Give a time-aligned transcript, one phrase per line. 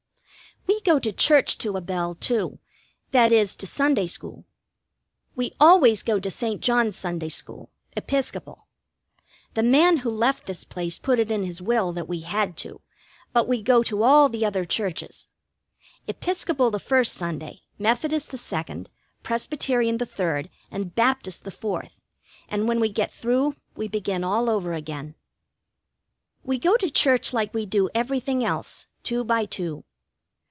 [0.67, 2.57] We go to church to a bell, too;
[3.11, 4.45] that, is to Sunday school.
[5.35, 6.59] We always go to St.
[6.61, 8.67] John's Sunday school Episcopal.
[9.53, 12.81] The man who left this place put it in his will that we had to,
[13.31, 15.29] but we go to all the other churches.
[16.07, 18.89] Episcopal the first Sunday, Methodist the second,
[19.21, 21.99] Presbyterian the third, and Baptist the fourth,
[22.49, 25.13] and when we get through we begin all over again.
[26.43, 29.83] We go to church like we do everything else, two by two.